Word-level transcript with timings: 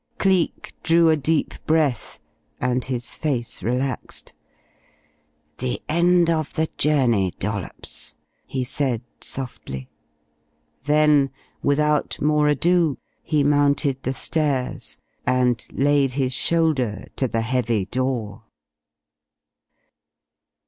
Cleek 0.17 0.73
drew 0.81 1.09
a 1.09 1.15
deep 1.15 1.53
breath, 1.67 2.19
and 2.59 2.83
his 2.83 3.13
face 3.13 3.61
relaxed. 3.61 4.33
"The 5.59 5.79
end 5.87 6.27
of 6.27 6.55
the 6.55 6.67
journey, 6.75 7.33
Dollops," 7.37 8.15
he 8.47 8.63
said 8.63 9.03
softly. 9.21 9.89
Then, 10.85 11.29
without 11.61 12.19
more 12.19 12.47
ado, 12.47 12.97
he 13.21 13.43
mounted 13.43 14.01
the 14.01 14.13
stairs, 14.13 14.97
and 15.27 15.63
laid 15.71 16.13
his 16.13 16.33
shoulder 16.33 17.05
to 17.17 17.27
the 17.27 17.41
heavy 17.41 17.85
door. 17.85 18.45